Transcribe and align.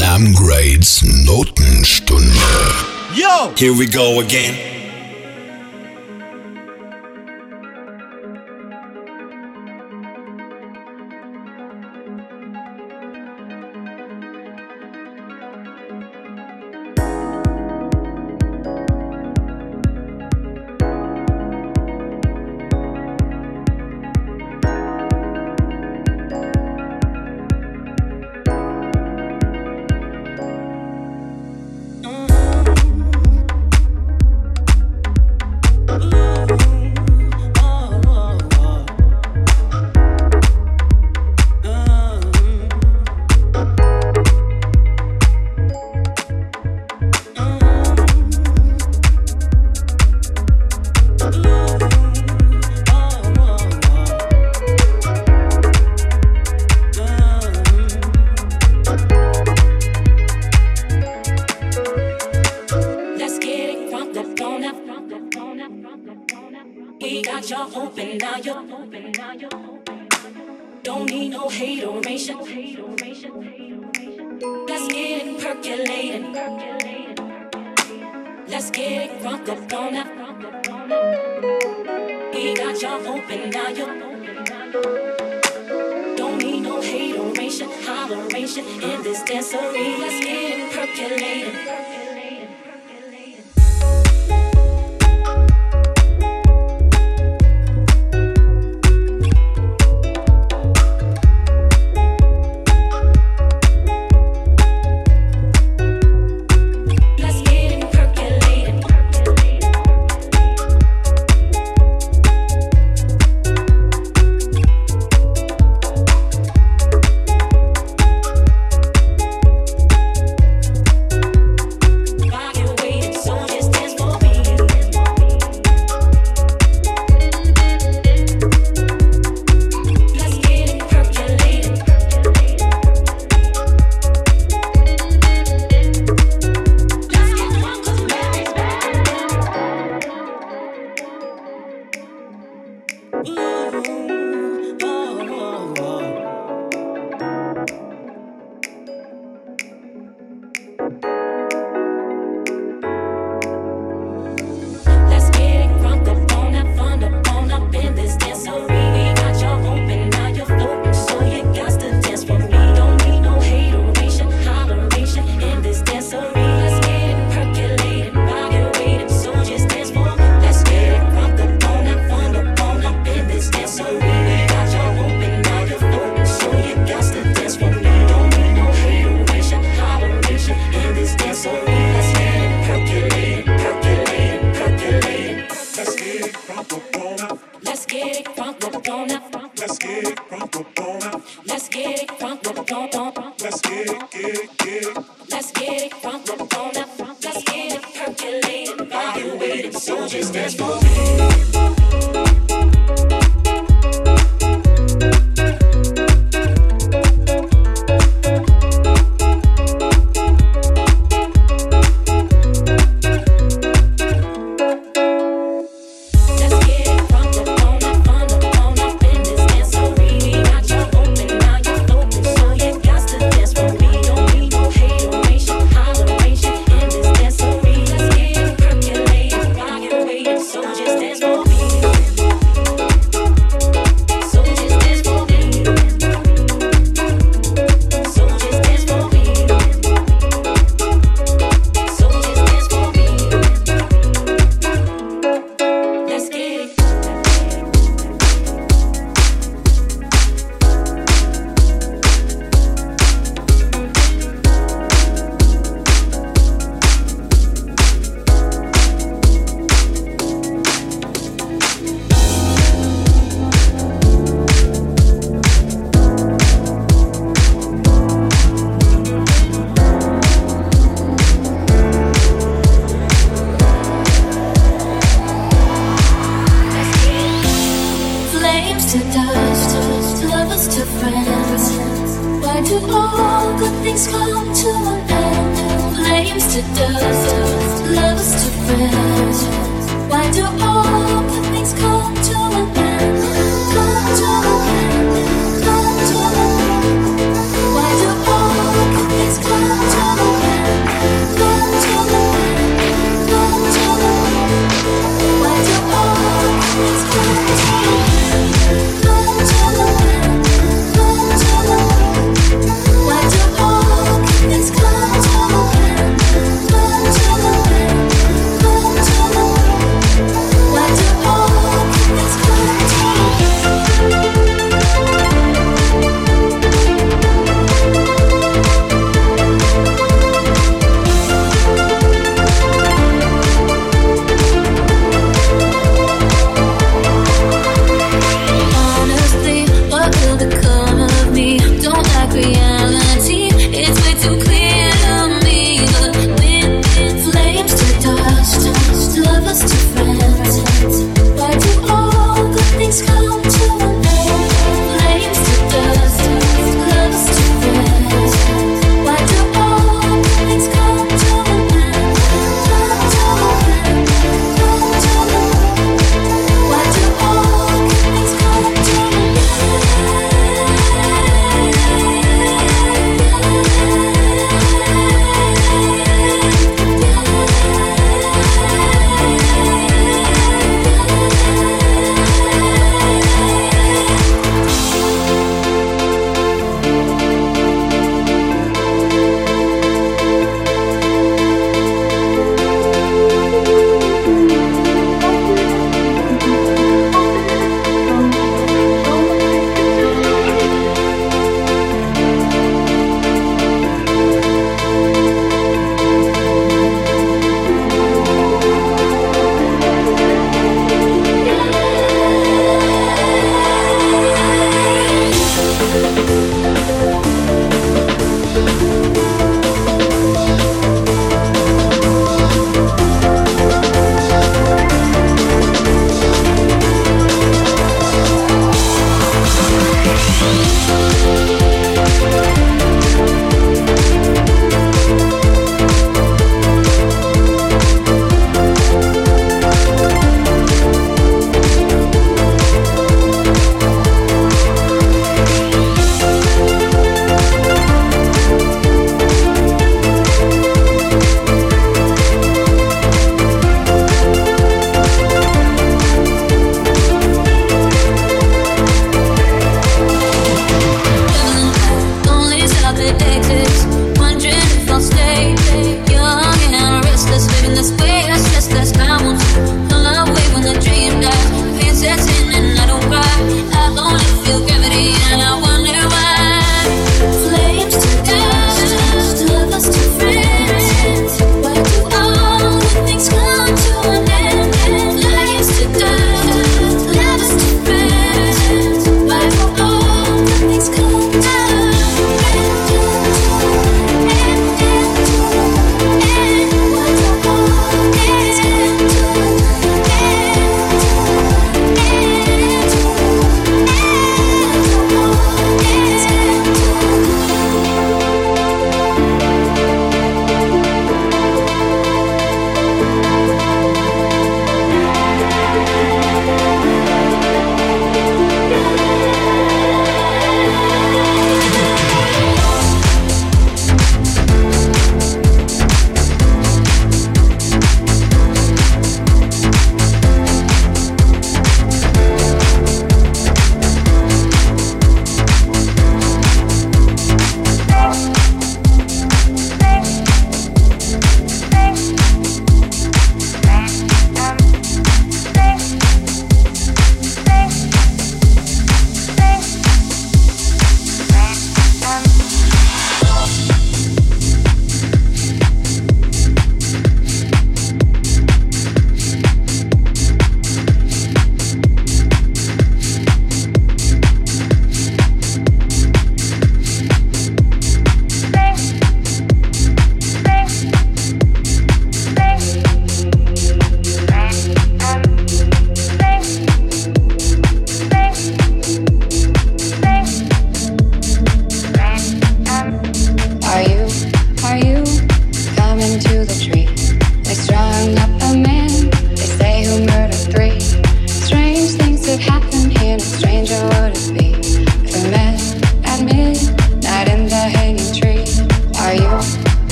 Sam 0.00 0.32
Grades 0.32 1.02
Notenstunde. 1.26 2.32
Yo! 3.14 3.52
Here 3.54 3.76
we 3.76 3.84
go 3.86 4.20
again. 4.20 4.79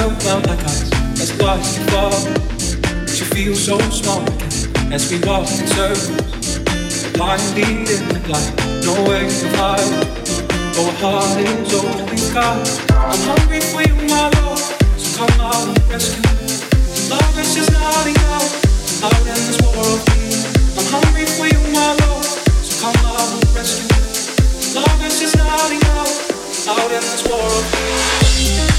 fell 0.00 0.16
down 0.20 0.42
like 0.48 0.64
ice 0.64 0.90
as 1.20 1.30
watched 1.38 1.76
you 1.78 1.84
fall. 1.92 2.16
But 3.04 3.18
you 3.18 3.26
feel 3.36 3.54
so 3.54 3.78
small 3.90 4.22
again 4.22 4.92
as 4.92 5.10
we 5.10 5.18
walk 5.28 5.46
in 5.60 5.66
circles. 5.76 6.58
Blinding 7.12 7.84
in 7.94 8.02
the 8.08 8.20
light, 8.32 8.52
no 8.86 8.94
way 9.08 9.28
to 9.28 9.48
hide. 9.60 9.92
Oh, 10.80 10.90
heart 11.00 11.36
is 11.38 11.74
open, 11.74 12.20
God. 12.32 12.64
I'm 13.12 13.20
hungry 13.28 13.60
for 13.60 13.82
you, 13.82 13.94
my 14.08 14.30
love, 14.40 14.62
So 14.96 15.08
come 15.18 15.40
out 15.40 15.68
and 15.68 15.78
rescue. 15.92 16.22
me. 16.24 16.48
Love 17.12 17.38
is 17.38 17.54
just 17.54 17.72
not 17.72 18.06
enough. 18.06 19.04
Out 19.04 19.20
in 19.20 19.36
this 19.48 19.58
world. 19.60 20.00
I'm 20.78 20.86
hungry 20.96 21.26
for 21.36 21.46
you, 21.52 21.60
my 21.76 21.92
love, 22.00 22.24
So 22.64 22.72
come 22.80 23.00
out 23.04 23.28
and 23.36 23.44
rescue. 23.54 23.84
me. 23.92 24.80
Love 24.80 25.00
is 25.04 25.20
just 25.20 25.36
not 25.36 25.70
enough. 25.78 26.68
Out 26.68 26.90
in 26.90 27.02
this 27.04 27.22
world. 27.28 28.69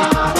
Bye. 0.00 0.39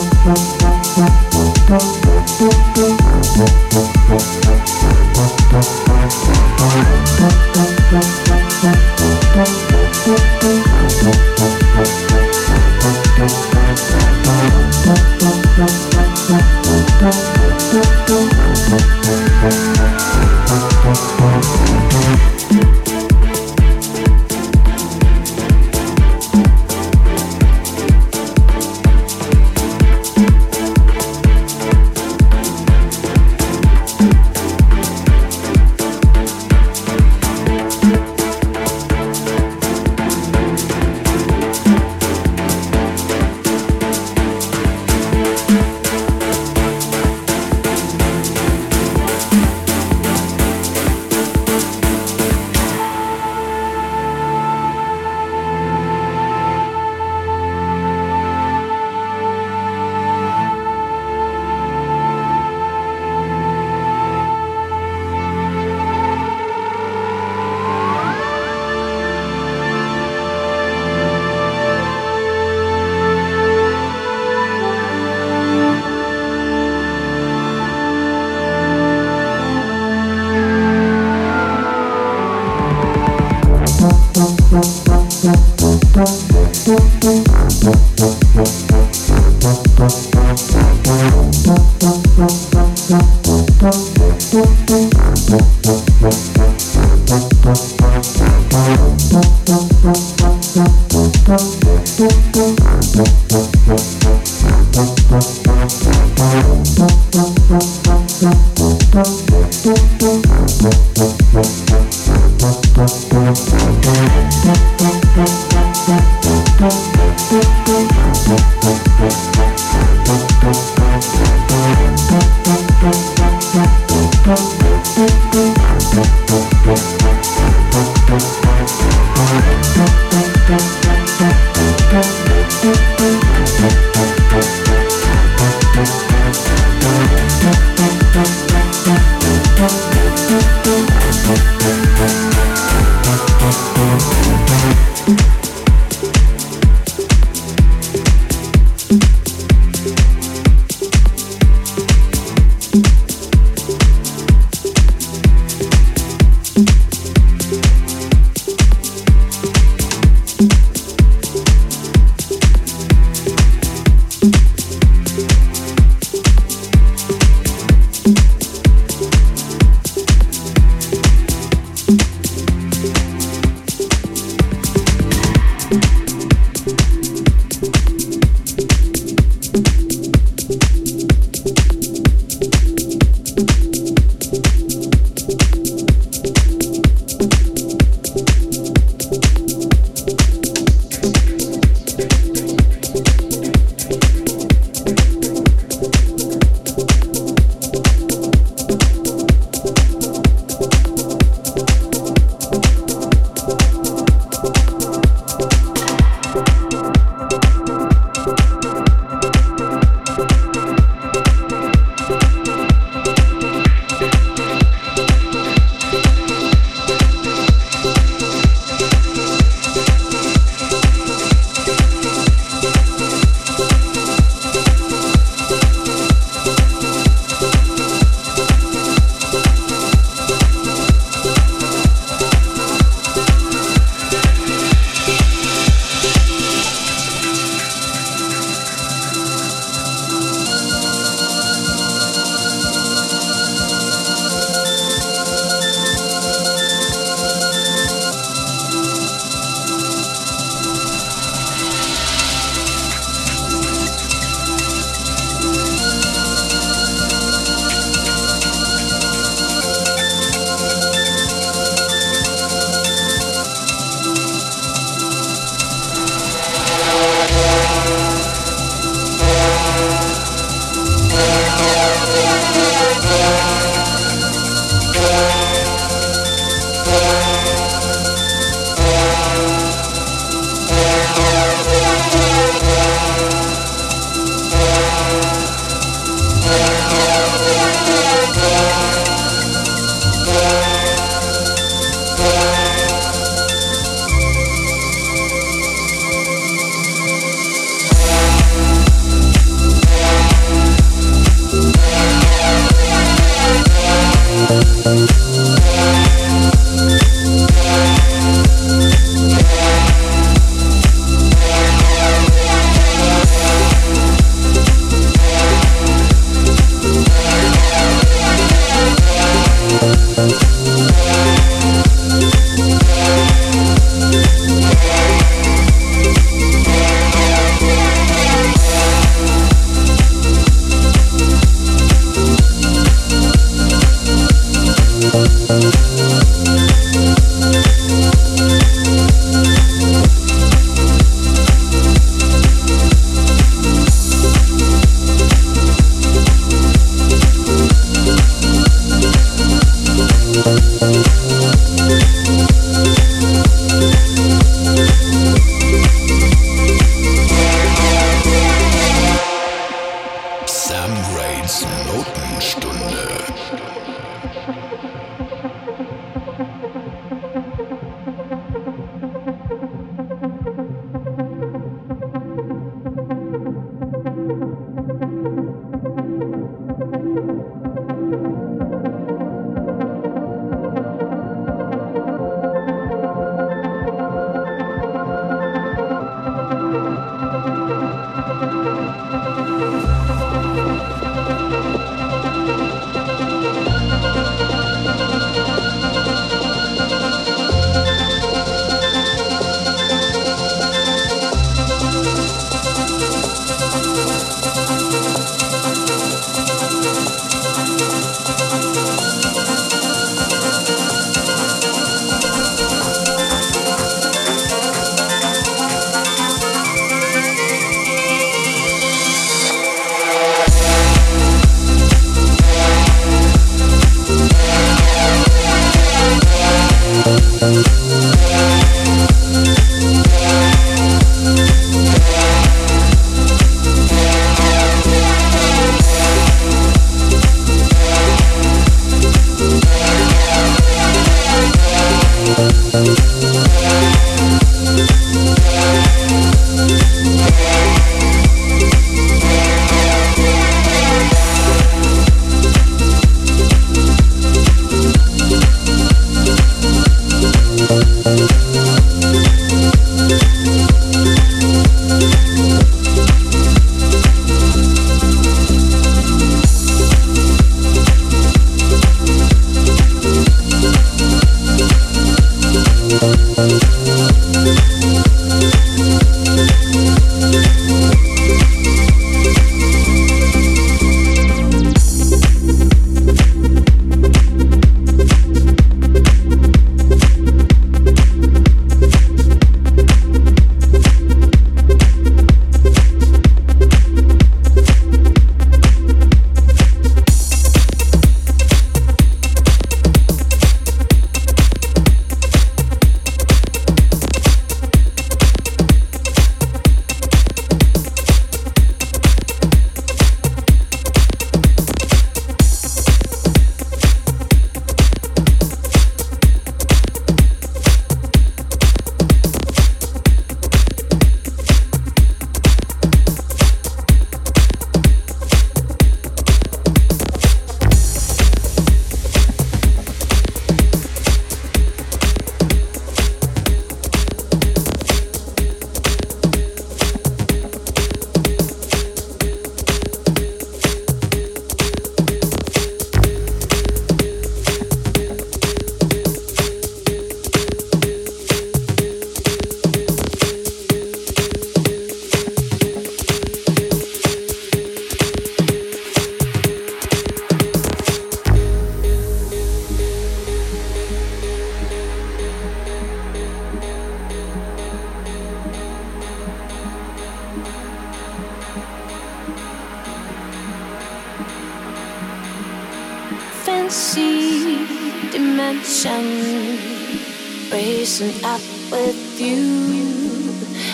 Intention, 575.61 577.49
racing 577.51 578.23
up 578.23 578.41
with 578.71 579.19
you. 579.19 580.31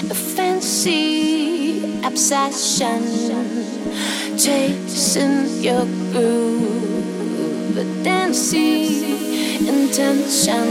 A 0.10 0.14
fancy 0.14 1.84
obsession, 2.04 3.04
chasing 4.38 5.64
your 5.64 5.86
groove. 6.12 7.78
A 7.78 8.04
dancing 8.04 9.04
intention, 9.68 10.68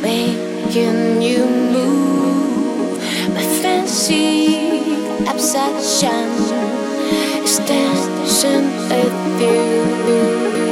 making 0.00 1.22
you 1.22 1.44
move. 1.74 2.98
My 3.34 3.42
fancy 3.62 4.94
obsession 5.28 6.30
is 7.44 7.58
dancing 7.58 8.66
with 8.88 9.40
you. 9.40 10.69